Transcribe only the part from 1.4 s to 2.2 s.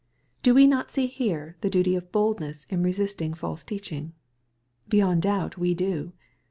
the duty of